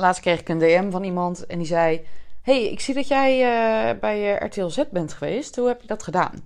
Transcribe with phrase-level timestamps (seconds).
[0.00, 2.06] laatst kreeg ik een DM van iemand en die zei:
[2.42, 5.56] Hey, ik zie dat jij uh, bij RTL Z bent geweest.
[5.56, 6.44] Hoe heb je dat gedaan?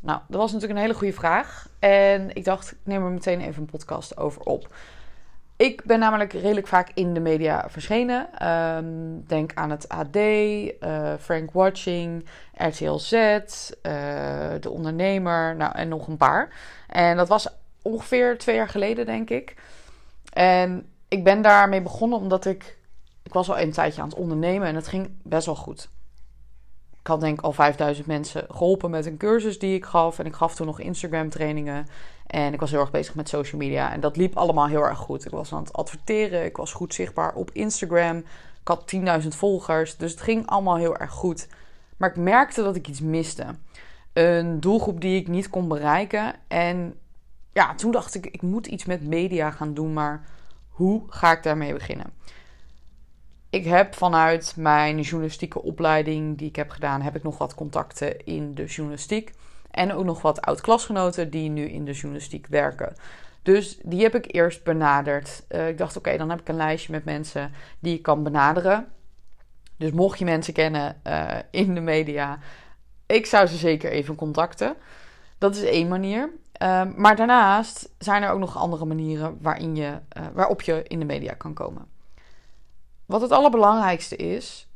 [0.00, 1.68] Nou, dat was natuurlijk een hele goede vraag.
[1.78, 4.68] En ik dacht, ik neem er meteen even een podcast over op.
[5.56, 8.48] Ik ben namelijk redelijk vaak in de media verschenen.
[8.48, 13.42] Um, denk aan het AD, uh, Frank Watching, RTL Z, uh,
[14.60, 16.48] De Ondernemer, nou en nog een paar.
[16.88, 17.48] En dat was
[17.82, 19.54] ongeveer twee jaar geleden, denk ik.
[20.32, 22.76] En ik ben daarmee begonnen omdat ik...
[23.32, 25.88] Ik was al een tijdje aan het ondernemen en het ging best wel goed.
[27.00, 30.18] Ik had denk ik al 5000 mensen geholpen met een cursus die ik gaf.
[30.18, 31.86] En ik gaf toen nog Instagram trainingen.
[32.26, 33.92] En ik was heel erg bezig met social media.
[33.92, 35.24] En dat liep allemaal heel erg goed.
[35.24, 36.44] Ik was aan het adverteren.
[36.44, 38.16] Ik was goed zichtbaar op Instagram.
[38.60, 39.96] Ik had 10.000 volgers.
[39.96, 41.48] Dus het ging allemaal heel erg goed.
[41.96, 43.46] Maar ik merkte dat ik iets miste.
[44.12, 46.34] Een doelgroep die ik niet kon bereiken.
[46.48, 46.94] En
[47.52, 49.92] ja, toen dacht ik, ik moet iets met media gaan doen.
[49.92, 50.24] Maar
[50.68, 52.20] hoe ga ik daarmee beginnen?
[53.52, 58.24] Ik heb vanuit mijn journalistieke opleiding die ik heb gedaan, heb ik nog wat contacten
[58.24, 59.32] in de journalistiek.
[59.70, 62.96] En ook nog wat oud-klasgenoten die nu in de journalistiek werken.
[63.42, 65.42] Dus die heb ik eerst benaderd.
[65.48, 68.88] Uh, ik dacht, oké, dan heb ik een lijstje met mensen die ik kan benaderen.
[69.76, 72.38] Dus mocht je mensen kennen uh, in de media,
[73.06, 74.74] ik zou ze zeker even contacten.
[75.38, 76.30] Dat is één manier.
[76.62, 80.98] Uh, maar daarnaast zijn er ook nog andere manieren waarin je, uh, waarop je in
[80.98, 81.86] de media kan komen.
[83.06, 84.68] Wat het allerbelangrijkste is,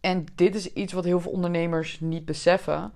[0.00, 2.92] en dit is iets wat heel veel ondernemers niet beseffen,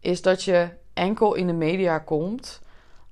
[0.00, 2.60] is dat je enkel in de media komt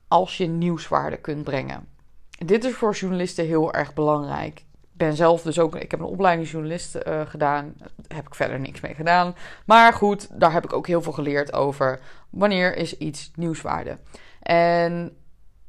[0.08, 1.88] als je nieuwswaarde kunt brengen.
[2.30, 4.58] Dit is voor journalisten heel erg belangrijk.
[4.82, 7.74] Ik ben zelf dus ook, ik heb een opleiding journalist uh, gedaan.
[7.76, 9.34] Daar heb ik verder niks mee gedaan.
[9.66, 12.00] Maar goed, daar heb ik ook heel veel geleerd over
[12.30, 13.98] wanneer is iets nieuwswaarde.
[14.42, 15.16] En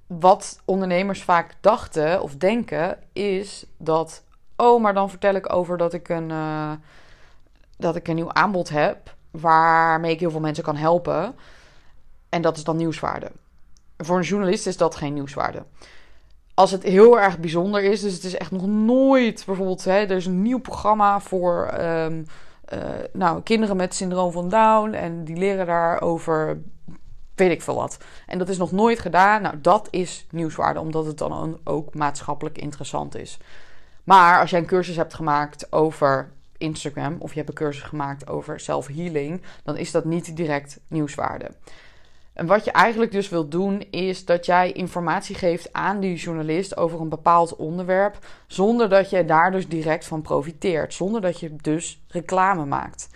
[0.08, 4.23] wat ondernemers vaak dachten of denken is dat,
[4.58, 6.72] oh, maar dan vertel ik over dat ik een, uh,
[7.77, 11.36] dat ik een nieuw aanbod heb waarmee ik heel veel mensen kan helpen.
[12.30, 13.31] En dat is dan nieuwswaarde.
[13.97, 15.63] Voor een journalist is dat geen nieuwswaarde.
[16.53, 20.12] Als het heel erg bijzonder is, dus het is echt nog nooit bijvoorbeeld, hè, er
[20.12, 22.25] is een nieuw programma voor um,
[22.73, 22.79] uh,
[23.13, 26.62] nou, kinderen met syndroom van Down en die leren daarover,
[27.35, 27.97] weet ik veel wat.
[28.25, 29.41] En dat is nog nooit gedaan.
[29.41, 33.38] Nou, dat is nieuwswaarde, omdat het dan ook maatschappelijk interessant is.
[34.07, 38.28] Maar als jij een cursus hebt gemaakt over Instagram of je hebt een cursus gemaakt
[38.28, 41.51] over self-healing, dan is dat niet direct nieuwswaarde.
[42.34, 46.78] En wat je eigenlijk dus wilt doen, is dat jij informatie geeft aan die journalist
[46.78, 48.17] over een bepaald onderwerp,
[48.47, 53.09] zonder dat je daar dus direct van profiteert, zonder dat je dus reclame maakt.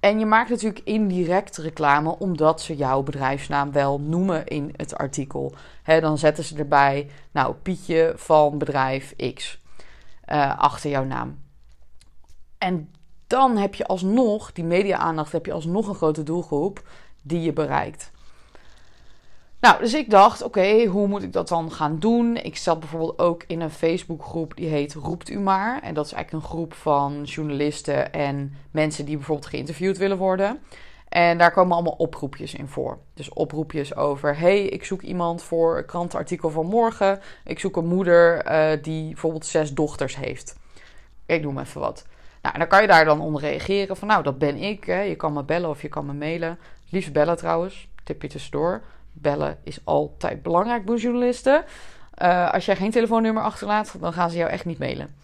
[0.00, 5.54] En je maakt natuurlijk indirect reclame omdat ze jouw bedrijfsnaam wel noemen in het artikel.
[5.84, 9.62] dan zetten ze erbij, nou, Pietje van bedrijf X
[10.28, 11.42] uh, achter jouw naam.
[12.58, 12.90] En
[13.26, 16.88] dan heb je alsnog, die media-aandacht, heb je alsnog een grote doelgroep
[17.22, 18.12] die je bereikt.
[19.60, 22.36] Nou, dus ik dacht, oké, hoe moet ik dat dan gaan doen?
[22.36, 25.82] Ik zat bijvoorbeeld ook in een Facebookgroep die heet Roept U Maar.
[25.82, 30.58] En dat is eigenlijk een groep van journalisten en mensen die bijvoorbeeld geïnterviewd willen worden.
[31.08, 32.98] En daar komen allemaal oproepjes in voor.
[33.14, 37.20] Dus oproepjes over: hey, ik zoek iemand voor een krantenartikel van morgen.
[37.44, 40.56] Ik zoek een moeder uh, die bijvoorbeeld zes dochters heeft.
[41.26, 42.06] Ik noem even wat.
[42.42, 44.84] Nou, en dan kan je daar dan onder reageren van: nou, dat ben ik.
[44.84, 45.00] Hè.
[45.00, 46.58] Je kan me bellen of je kan me mailen.
[46.90, 47.88] Liefst bellen trouwens.
[48.04, 48.82] Tipje tussendoor
[49.12, 51.64] bellen is altijd belangrijk bij journalisten.
[52.22, 55.14] Uh, als jij geen telefoonnummer achterlaat, dan gaan ze jou echt niet mailen.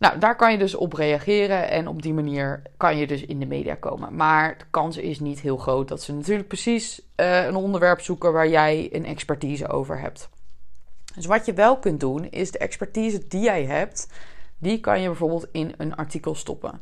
[0.00, 3.38] Nou, daar kan je dus op reageren en op die manier kan je dus in
[3.38, 4.16] de media komen.
[4.16, 8.32] Maar de kans is niet heel groot dat ze natuurlijk precies uh, een onderwerp zoeken
[8.32, 10.28] waar jij een expertise over hebt.
[11.14, 14.08] Dus wat je wel kunt doen, is de expertise die jij hebt,
[14.58, 16.80] die kan je bijvoorbeeld in een artikel stoppen.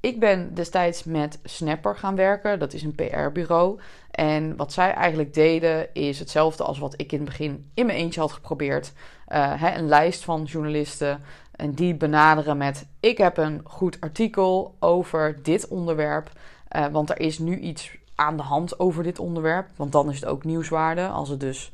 [0.00, 2.58] Ik ben destijds met Snapper gaan werken.
[2.58, 3.80] Dat is een PR-bureau.
[4.10, 7.98] En wat zij eigenlijk deden is hetzelfde als wat ik in het begin in mijn
[7.98, 8.92] eentje had geprobeerd.
[9.28, 11.22] Uh, hè, een lijst van journalisten.
[11.60, 16.30] En die benaderen met: Ik heb een goed artikel over dit onderwerp.
[16.76, 19.68] Uh, want er is nu iets aan de hand over dit onderwerp.
[19.76, 21.08] Want dan is het ook nieuwswaarde.
[21.08, 21.72] Als er dus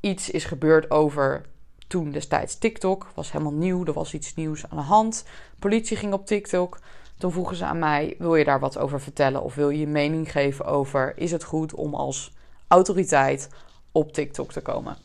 [0.00, 1.44] iets is gebeurd over
[1.86, 3.10] toen destijds TikTok.
[3.14, 3.86] Was helemaal nieuw.
[3.86, 5.24] Er was iets nieuws aan de hand.
[5.58, 6.78] Politie ging op TikTok.
[7.18, 9.86] Toen vroegen ze aan mij: wil je daar wat over vertellen of wil je je
[9.86, 12.32] mening geven over is het goed om als
[12.68, 13.48] autoriteit
[13.92, 14.96] op TikTok te komen?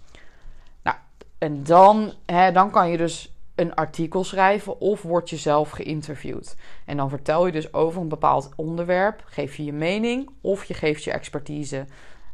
[0.84, 0.98] Nou,
[1.38, 6.56] en dan, hè, dan kan je dus een artikel schrijven of word je zelf geïnterviewd.
[6.86, 10.74] En dan vertel je dus over een bepaald onderwerp, geef je je mening of je
[10.74, 11.86] geeft je expertise.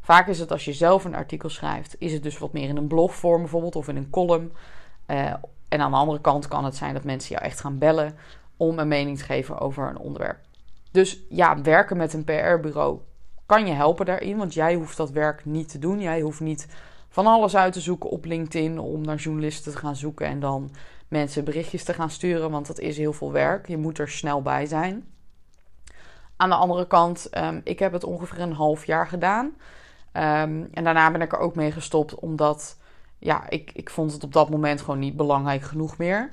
[0.01, 2.77] Vaak is het als je zelf een artikel schrijft, is het dus wat meer in
[2.77, 4.51] een blogvorm bijvoorbeeld of in een column.
[5.07, 5.33] Uh,
[5.69, 8.15] En aan de andere kant kan het zijn dat mensen jou echt gaan bellen
[8.57, 10.39] om een mening te geven over een onderwerp.
[10.91, 12.99] Dus ja, werken met een PR-bureau
[13.45, 15.99] kan je helpen daarin, want jij hoeft dat werk niet te doen.
[15.99, 16.67] Jij hoeft niet
[17.09, 20.71] van alles uit te zoeken op LinkedIn om naar journalisten te gaan zoeken en dan
[21.13, 23.67] mensen berichtjes te gaan sturen, want dat is heel veel werk.
[23.67, 25.07] Je moet er snel bij zijn.
[26.35, 29.45] Aan de andere kant, um, ik heb het ongeveer een half jaar gedaan.
[29.45, 32.77] Um, en daarna ben ik er ook mee gestopt, omdat
[33.19, 36.29] ja, ik, ik vond het op dat moment gewoon niet belangrijk genoeg meer.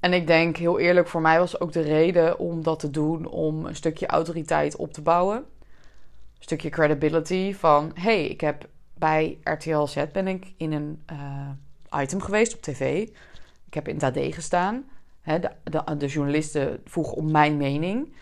[0.00, 3.26] En ik denk, heel eerlijk, voor mij was ook de reden om dat te doen
[3.26, 5.36] om een stukje autoriteit op te bouwen.
[5.36, 5.44] Een
[6.38, 12.20] stukje credibility van, hey, ik heb bij RTL Z ben ik in een uh, item
[12.20, 13.08] geweest op tv.
[13.74, 14.84] Ik heb in het AD gestaan.
[15.20, 18.14] Hè, de, de, de, journalisten vroegen om mijn mening.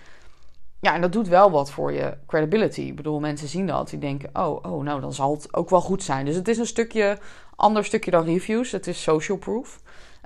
[0.81, 2.81] Ja, en dat doet wel wat voor je credibility.
[2.81, 3.90] Ik bedoel, mensen zien dat.
[3.90, 6.25] Die denken, oh, oh, nou, dan zal het ook wel goed zijn.
[6.25, 7.19] Dus het is een stukje,
[7.56, 8.72] ander stukje dan reviews.
[8.72, 9.81] Het is social proof.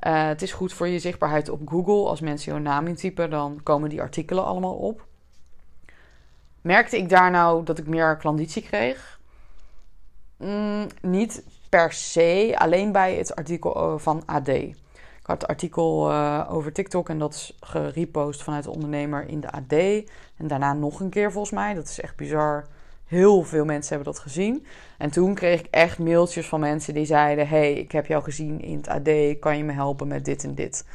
[0.07, 2.09] Uh, het is goed voor je zichtbaarheid op Google.
[2.09, 5.07] Als mensen jouw naam intypen, dan komen die artikelen allemaal op.
[6.61, 9.21] Merkte ik daar nou dat ik meer klanditie kreeg?
[10.37, 14.51] Mm, niet per se, alleen bij het artikel van AD.
[15.27, 19.41] Ik had het artikel uh, over TikTok en dat is gerepost vanuit de ondernemer in
[19.41, 19.73] de AD.
[20.37, 21.75] En daarna nog een keer volgens mij.
[21.75, 22.67] Dat is echt bizar.
[23.07, 24.67] Heel veel mensen hebben dat gezien.
[24.99, 28.61] En toen kreeg ik echt mailtjes van mensen die zeiden: Hey, ik heb jou gezien
[28.61, 29.39] in het AD.
[29.39, 30.87] Kan je me helpen met dit en dit?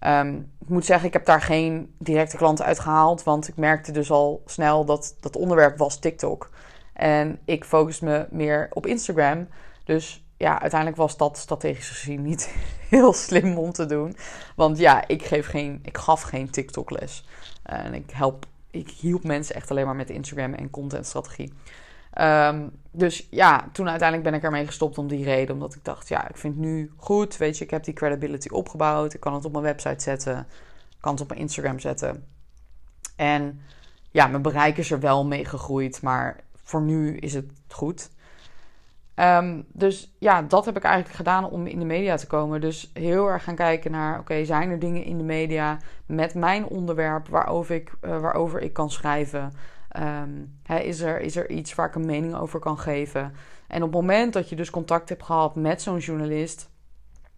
[0.00, 3.22] Um, ik moet zeggen, ik heb daar geen directe klanten uit gehaald.
[3.22, 6.50] Want ik merkte dus al snel dat dat onderwerp was TikTok.
[6.92, 9.48] En ik focus me meer op Instagram.
[9.84, 12.54] Dus ja, uiteindelijk was dat strategisch gezien niet
[12.88, 14.16] heel slim om te doen.
[14.56, 17.24] Want ja, ik, geef geen, ik gaf geen TikTok-les.
[17.62, 21.52] En ik, help, ik hielp mensen echt alleen maar met Instagram en contentstrategie.
[22.20, 25.54] Um, dus ja, toen uiteindelijk ben ik ermee gestopt om die reden.
[25.54, 27.36] Omdat ik dacht, ja, ik vind het nu goed.
[27.36, 29.14] Weet je, ik heb die credibility opgebouwd.
[29.14, 30.38] Ik kan het op mijn website zetten.
[30.90, 32.26] Ik kan het op mijn Instagram zetten.
[33.16, 33.60] En
[34.10, 36.02] ja, mijn bereik is er wel mee gegroeid.
[36.02, 38.10] Maar voor nu is het goed.
[39.20, 42.60] Um, dus ja, dat heb ik eigenlijk gedaan om in de media te komen.
[42.60, 46.66] Dus heel erg gaan kijken naar: oké, zijn er dingen in de media met mijn
[46.66, 49.52] onderwerp waarover ik, uh, waarover ik kan schrijven?
[49.98, 53.32] Um, is, er, is er iets waar ik een mening over kan geven?
[53.66, 56.70] En op het moment dat je dus contact hebt gehad met zo'n journalist,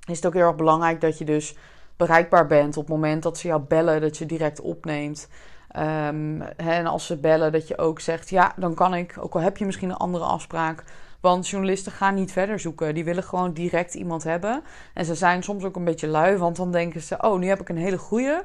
[0.09, 1.57] is het ook heel erg belangrijk dat je dus
[1.97, 2.77] bereikbaar bent.
[2.77, 5.29] Op het moment dat ze jou bellen, dat je direct opneemt.
[5.77, 9.41] Um, en als ze bellen, dat je ook zegt: ja, dan kan ik, ook al
[9.41, 10.85] heb je misschien een andere afspraak
[11.23, 12.95] want journalisten gaan niet verder zoeken.
[12.95, 14.63] Die willen gewoon direct iemand hebben.
[14.95, 17.61] En ze zijn soms ook een beetje lui, want dan denken ze: Oh, nu heb
[17.61, 18.45] ik een hele goede.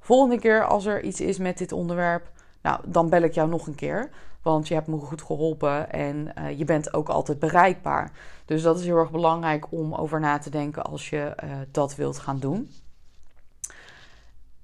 [0.00, 2.30] Volgende keer als er iets is met dit onderwerp,
[2.62, 4.10] nou, dan bel ik jou nog een keer.
[4.42, 8.12] Want je hebt me goed geholpen en uh, je bent ook altijd bereikbaar.
[8.44, 11.94] Dus dat is heel erg belangrijk om over na te denken als je uh, dat
[11.94, 12.70] wilt gaan doen.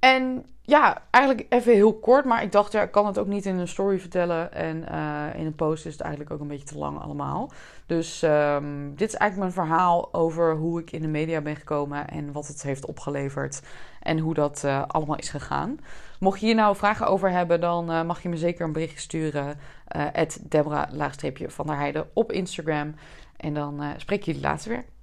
[0.05, 3.47] En ja, eigenlijk even heel kort, maar ik dacht, ja, ik kan het ook niet
[3.47, 4.53] in een story vertellen.
[4.53, 7.51] En uh, in een post is het eigenlijk ook een beetje te lang allemaal.
[7.87, 12.09] Dus um, dit is eigenlijk mijn verhaal over hoe ik in de media ben gekomen
[12.09, 13.63] en wat het heeft opgeleverd.
[14.01, 15.79] En hoe dat uh, allemaal is gegaan.
[16.21, 18.99] Mocht je hier nou vragen over hebben, dan uh, mag je me zeker een berichtje
[18.99, 19.59] sturen.
[19.97, 22.95] Uh, Debra-van der Heijden op Instagram.
[23.37, 24.94] En dan spreek ik jullie later weer.